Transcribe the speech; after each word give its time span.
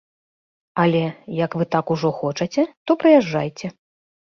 Але, 0.83 1.03
як 1.41 1.51
вы 1.59 1.67
так 1.77 1.85
ужо 1.97 2.13
хочаце, 2.23 2.67
то 2.87 2.91
прыязджайце. 3.07 3.75